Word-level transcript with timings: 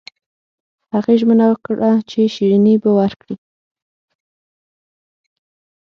هغې 0.93 1.15
ژمنه 1.21 1.45
وکړه 1.49 1.91
چې 2.09 2.19
شیریني 2.33 2.75
به 2.81 2.91
ورکړي 2.99 3.35